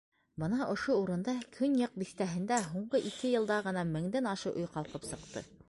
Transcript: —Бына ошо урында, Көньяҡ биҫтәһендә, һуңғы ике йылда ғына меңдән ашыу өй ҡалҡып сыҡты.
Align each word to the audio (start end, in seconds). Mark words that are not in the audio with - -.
—Бына 0.43 0.57
ошо 0.75 0.95
урында, 1.01 1.35
Көньяҡ 1.57 1.93
биҫтәһендә, 2.03 2.59
һуңғы 2.71 3.03
ике 3.13 3.33
йылда 3.35 3.61
ғына 3.71 3.87
меңдән 3.93 4.33
ашыу 4.35 4.59
өй 4.63 4.71
ҡалҡып 4.75 5.11
сыҡты. 5.13 5.49